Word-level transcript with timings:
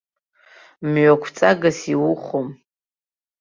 Мҩа 0.91 1.13
қәҵагас 1.21 1.79
иухәом. 1.93 2.47